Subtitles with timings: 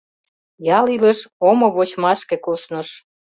[0.77, 2.89] Ял илыш омо вочмашке кусныш.